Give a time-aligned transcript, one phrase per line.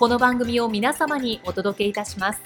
[0.00, 2.40] この番組を皆様にお届けいたします。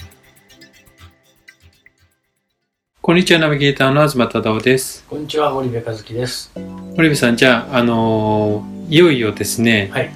[3.00, 5.04] こんにちは、ナビゲーターの東忠夫です。
[5.08, 6.50] こんにちは、森部和樹です。
[6.96, 10.10] 森部さん、じゃあ、あのー、いよいよですね、はい、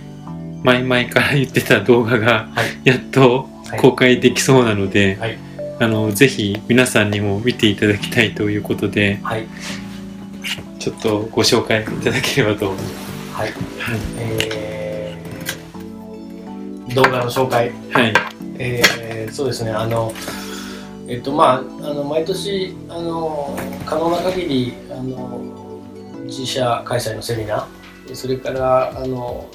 [0.65, 2.49] 前々から言ってた動画が、
[2.83, 3.49] やっと
[3.81, 5.39] 公開できそうなので、はい、
[5.79, 9.47] あのぜひ皆さんにも見ていただきたいということで、はい、
[10.81, 13.33] ちょっとご紹介いただければと思います。
[13.33, 14.68] はい、はいえー
[16.95, 18.15] 動画の紹介、はい。
[18.59, 19.71] えー、そうですね。
[19.71, 20.13] あの
[21.07, 21.61] えっとまああ
[21.95, 25.81] の毎年あの可能な限りあの
[26.25, 28.15] 自社開催のセミナー。
[28.15, 29.49] それからあの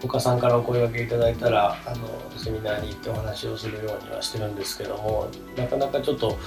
[0.00, 6.38] 他さんからお声がけいただいたらあのセミナーに行ってお話をするようにはしてるんですけどもなかなかちょっと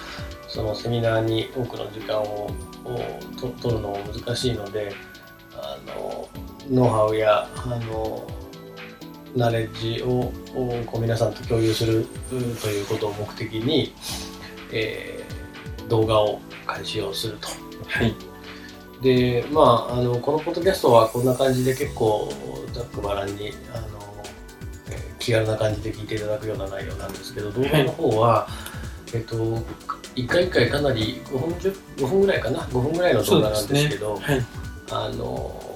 [0.47, 2.49] そのセミナーに多くの時間を
[3.61, 4.93] 取るのも難しいので
[5.53, 6.27] あの
[6.69, 8.27] ノウハウやあの
[9.35, 10.31] ナレッジを
[10.85, 12.05] こう皆さんと共有する
[12.61, 13.93] ということを目的に、
[14.71, 17.47] えー、動画を開始をすると。
[17.87, 18.15] はい、
[19.01, 22.31] でまああのこのポッドキャストはこんな感じで結構
[22.73, 23.87] ざっくばらんにあの、
[24.89, 28.47] えー、気軽な感じで聞いていただくような内容なんですけど動画の方は、は
[29.13, 29.63] い、えっと
[30.15, 31.49] 一回一回かなり5分
[31.97, 34.25] ,5 分ぐらいかな？5分ぐらいの動画なんですけど、ね。
[34.25, 34.45] はい、
[34.91, 35.70] あの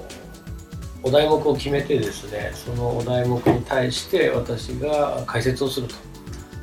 [1.06, 5.86] お題目を決めてですねそのお題目に対して私が解説をする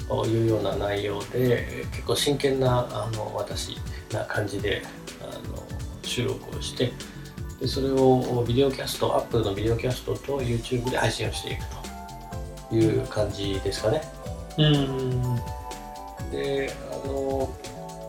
[0.10, 3.78] というような内容で結構真剣なあの私
[4.12, 4.82] な感じで
[5.22, 5.64] あの
[6.04, 6.92] 収録をして
[7.62, 11.64] でそれをビデオキャストアップルのビデオキャストと YouTube で配信をしていく
[12.70, 14.02] という感じですかね。
[14.58, 15.36] うん
[16.32, 17.50] であの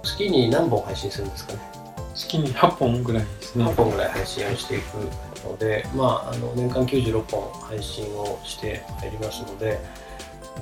[0.02, 1.73] 月に何本配信するんですかね
[2.14, 4.96] 月に8本ぐらいですね8本ぐらい配信をしていく
[5.48, 9.78] ので、まあ、あの年間96本配信をしてまいりますので、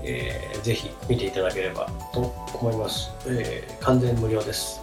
[0.03, 2.21] えー、ぜひ見ていただければと
[2.55, 3.11] 思います。
[3.27, 4.81] えー、完全無料です。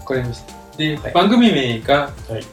[0.00, 0.54] わかりました。
[0.76, 2.44] で、はい、番組名が、はい、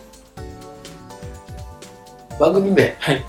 [2.39, 2.95] 番組名？
[2.99, 3.23] はい。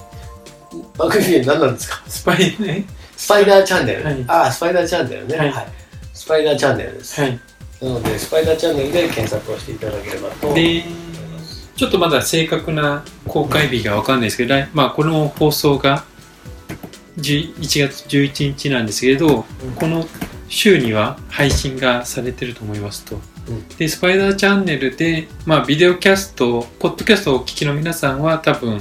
[0.97, 2.03] 番組名何なんですか？
[2.09, 2.84] スパイ、ね、
[3.17, 4.05] スパイダーチャンネル。
[4.05, 5.50] はい、ああ、スパイダーチャンネルね、はい。
[5.53, 5.67] はい。
[6.15, 7.21] スパイダーチャンネルです。
[7.21, 7.39] はい。
[7.84, 11.72] なので、スパイダーチャンネルで検索をしていただければと思います。
[11.77, 16.05] ちょっとまだ正確な公開日が分かんないですけど、まあ、この放送が
[17.19, 20.06] 1月11日なんですけれど、うん、この
[20.49, 23.21] 週には配信がされてると思いますと。
[23.49, 28.81] うん、で、スパイダーチャンネルで、まあ、ビデオキャスト、ポッドキャストをお聞きの皆さんは多分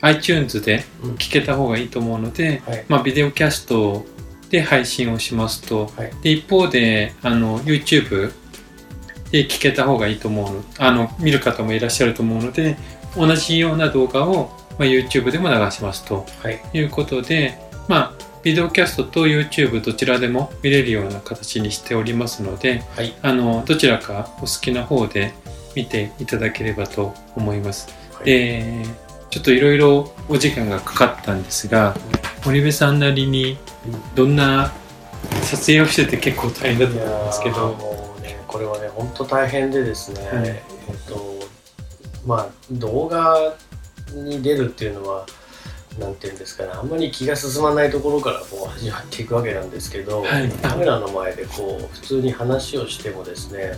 [0.00, 0.84] iTunes で
[1.18, 4.06] 聞けた方がいいと思うので、うんはい、まあ、ビデオキャスト
[4.50, 8.32] で配信をしますと、はい、で一方であの YouTube
[9.30, 12.76] で聞けた方がいいと思うあの見る方もいらっしゃると思うので
[13.16, 17.58] 同じような動画を、まあ、YouTube でも流しますと、はい、いうことで、
[17.88, 18.12] まあ、
[18.42, 25.34] ビデオキャストと YouTube どちらでも見れるような形にしておりますので、はい、あのどちらかお好きな方で
[25.74, 27.88] 見ていただければと思います。
[28.14, 28.82] はい、で
[29.30, 31.96] ちょっといろいろお時間がかかったんですが
[32.44, 33.58] 森部さんなりに
[34.14, 34.72] どんな
[35.42, 37.96] 撮影をしてて結構大変だったんですけど。
[38.46, 40.62] これはね本当大変でですね、はい、え
[40.92, 41.40] っと
[42.24, 43.54] まあ動画
[44.14, 45.26] に出るっていうのは
[45.98, 46.70] なんていうんですかね。
[46.72, 53.72] あんまり気が進まないところからこう始まっていくわけなんですけど、はい、カメラの前でこう普通に話をしてもですね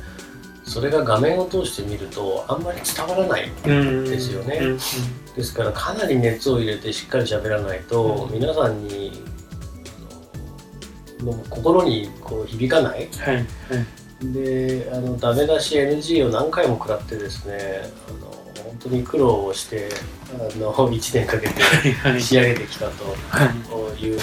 [0.64, 4.60] それが画面を通して見るとあんまり伝わらないんですよね。
[5.34, 9.22] ですからかなり熱を入れてしっかり喋らないと、皆さんに
[11.24, 13.46] の心にこう響かない、はいはい、
[14.32, 18.30] であのダメ出し NG を何回も食らってですねあの
[18.62, 19.88] 本当に苦労をして
[20.30, 23.04] あの1年かけて仕上げてきたと
[23.98, 24.16] い。
[24.16, 24.18] う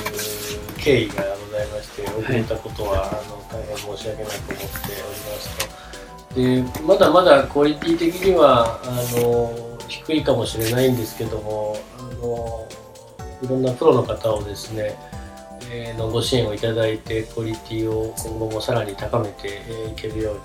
[0.78, 1.22] 経緯がご
[1.52, 4.64] ざいまして、遅れたことは、あの大変申し訳なく思っており
[5.02, 6.36] ますと。
[6.36, 12.68] でまだまだクオリティ的にはあの低いかもしれないんですけどもあの
[13.42, 15.25] いろんなプロの方をですね、えー
[15.98, 20.42] のご支援をいただいてクオリティを今後もさらに高めてえーいけるように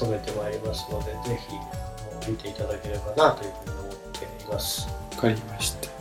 [0.00, 3.96] 努めてまいりますのでぜひ見ていただければなというふうに思っ
[4.38, 4.86] ています。
[5.16, 5.92] わかりました。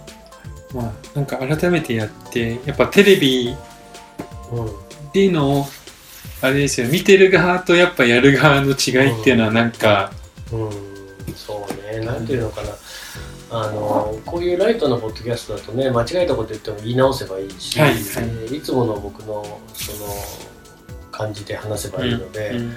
[0.74, 3.56] まあ、なんか改めてやって、やっぱテレビ
[4.52, 4.70] うん。
[5.12, 5.68] での、
[6.42, 10.12] あれですよ、見てる側とやっぱやる側の違いっていうのはなんか、
[10.52, 10.70] うん、
[11.36, 12.70] そうね、なんていうのかな、
[13.52, 20.08] あのこういうライトのポッドキャストだとね、間違えたこと言っても言い直せばいいし、はいはいえーいつもの僕のその
[21.12, 22.74] 感じで話せばいいので、うん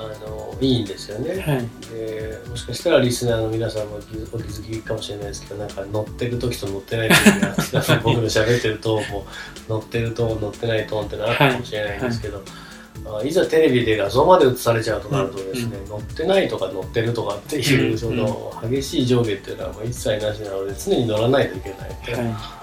[0.00, 1.40] あのいいんですよね。
[1.40, 1.68] はい。
[1.92, 7.16] でもしかしたらリスナーの皆さんもお気づきかもしれないですけどなんか乗ってる時と乗ってない時
[7.72, 9.26] が 僕の喋ってるトーンも
[9.68, 12.42] 乗ってるトーン乗ってないトーンってのあったかもしれないんですけど、
[13.06, 21.78] あいざテレビで画像まで映されちゃうとなるとですね、乗ってないとか乗ってるとかっていう、うんその激しい上下っていうのは一切なしなので常に乗らないといけない、
[22.28, 22.60] は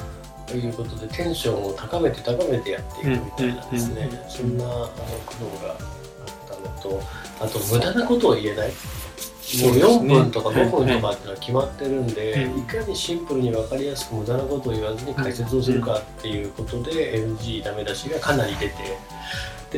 [0.47, 4.87] ということでテンションを高めて高めてやっていくみたいなですね、そんなあの
[5.25, 5.79] 苦労があっ
[6.47, 7.01] たのと
[7.41, 8.71] あと無駄なことを言えない。
[9.47, 12.61] もう4分とか5分とかっていうのは決まってるんで、はいい。
[12.63, 18.73] かにシンプルに分かりやすく無駄なことを言わずに解説をするかっていうことで NG ダメ出しがかなり出て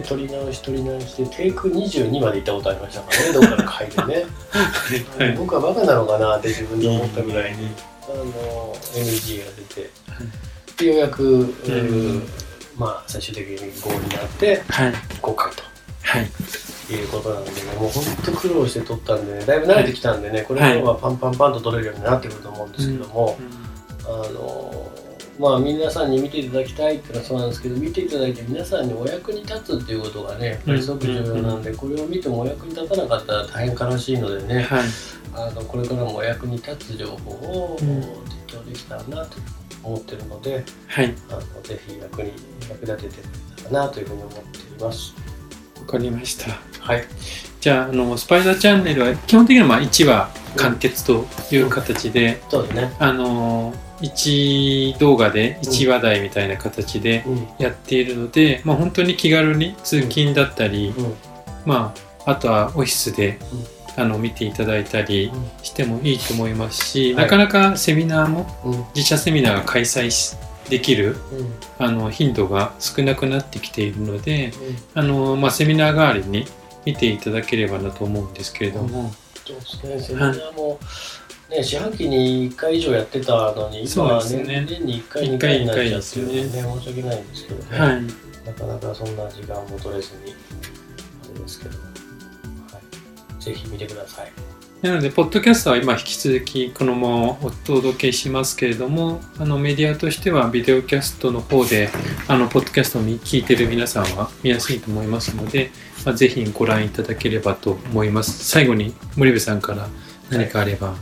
[0.02, 4.26] で取り直し取り直してテイク22まで行ったことありましたからねどっかの回でね
[5.20, 5.24] い。
[5.24, 5.36] はい。
[5.38, 7.70] 僕はバカなのかなって自分で思ったぐらいに
[8.08, 9.90] あの NG が出て
[10.78, 12.28] でようやく、うん
[12.78, 14.94] まあ最終的に5になってはい。
[15.22, 15.28] と。
[16.02, 16.32] はい。
[16.94, 23.38] いうことなんでね、もう本当苦労して取ったんでね、だいぶ慣れてきたんでね、これからはパンパンパンと取れるようになってくると思うんですけども、
[24.06, 24.69] あの
[25.40, 34.84] まあ皆さんに見ていただきたいっていうのはそうなんですけど、見ていただいて皆さんにお役に立つっていうことがね、すごく重要なんで、これを見てもお役に立たなかったら大変悲しいのでね、はい。
[35.34, 38.14] あのこれからもお役に立つ情報をうん提
[38.48, 39.38] 供できたらなと
[39.82, 41.16] 思ってるので、はい。
[41.30, 42.34] あのぜひ役に
[42.70, 43.10] 役立ててい
[43.64, 45.14] たらなというふうに思っています。
[45.80, 46.52] わかりました。
[46.82, 47.06] はい。
[47.62, 52.94] じゃあ、あの、スパイダーチャンネルは基本的にはまあ1話完結という形で、そうですね。
[53.00, 57.48] あの、1動画で1話題みたいな形でうん。
[57.58, 61.16] やっているので、まあ本当に気軽に通勤だったり、うん。
[61.66, 61.94] ま
[62.26, 63.40] あ、あとはオフィスで、
[63.98, 65.32] あの見ていただいたり
[65.62, 67.24] してもいいと思いますし、はい。
[67.26, 68.86] なかなかセミナーもうん。
[68.96, 70.38] 自社セミナーが開催し
[70.70, 71.54] できるうん。
[71.86, 74.52] あの頻度が少なくなってきているので
[74.94, 76.46] あの、まあ、セミナー代わりに
[76.86, 79.12] 見ていただければなと思うんですけれども、
[79.46, 80.80] そうですね、セミナーも、
[81.50, 88.04] ね、四半期に1回以上やってたのに、今はですね年年に1回、2一回回になっちゃってるん一回ですでね、申し訳ないんですけどね、はい、
[88.46, 90.36] なかなかそんな時間も取れずに、
[91.24, 91.86] あれですけど、は
[93.40, 94.32] い、ぜひ見てください。
[94.82, 101.90] なので、ポッドキャストは今引き続きこのままお届けしますけれども、あのメディアとしてはビデオキャストの方で、
[102.28, 105.72] あのポッドキャストを聞いている皆さんは見やすいと思いますので、
[106.06, 108.46] まあ、ぜひご覧いただければと思います。
[108.46, 109.90] 最後に森部さんから
[110.30, 110.94] 何かあれば。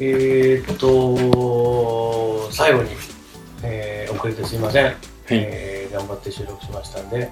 [0.00, 2.90] えーっと、最後に、
[3.62, 4.96] えー遅れてすいません、はい。
[5.30, 7.30] えー頑張って収録しましたんで、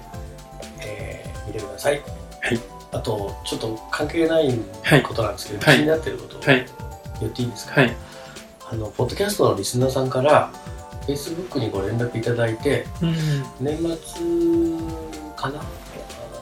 [0.79, 2.01] えー見てください。
[2.41, 2.59] はい
[2.93, 4.53] あと、ちょっと関係ない
[4.83, 6.65] はいことなんですけど、はい気になってることをはい。
[7.19, 7.95] 言っていいですか、はい。
[8.69, 10.51] あのポッドキャストのリスナーさんから
[11.07, 13.15] Facebook にご連絡いただいてうん。
[13.59, 13.95] 年末
[15.35, 15.61] かな？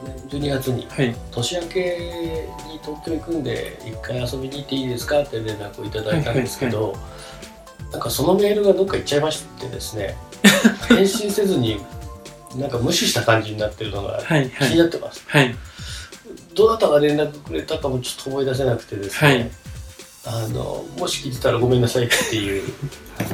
[0.02, 1.14] あね12月にはい。
[1.30, 6.94] 年明けに東京行くんで一回遊びに行っていいですかって連絡をいただいたんですけど、
[7.92, 10.16] なんかそのメールがどっか行っちゃいましてですね
[10.88, 11.80] 返信せずに
[12.56, 14.50] なんか無視した感じになってるのがはい。
[14.50, 15.54] 気になってます、はい。
[16.54, 19.50] どなたが連絡くれたかもちょっと思い出せなくてですね、はい
[20.26, 22.62] あのもし聞いてたらごめんなさいっていう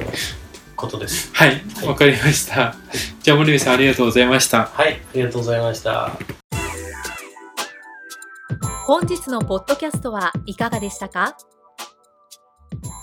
[0.76, 1.60] ことですはい。
[1.84, 2.76] わかりました。
[3.22, 4.70] じゃあ森部さんありがとうございました。
[4.72, 6.12] はい、ありがとうございました。
[8.86, 11.36] 本日のポッドキャストはいかがでしたか？